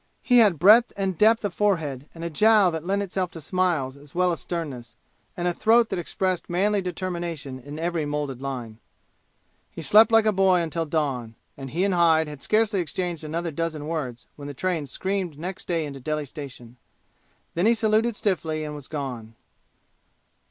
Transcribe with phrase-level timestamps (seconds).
[0.23, 3.95] He had breadth and depth of forehead and a jowl that lent itself to smiles
[3.95, 4.95] as well as sternness,
[5.37, 8.79] and a throat that expressed manly determination in every molded line.
[9.69, 13.51] He slept like a boy until dawn; and he and Hyde had scarcely exchanged another
[13.51, 16.77] dozen words when the train screamed next day into Delhi station.
[17.53, 19.35] Then he saluted stiffly and was gone.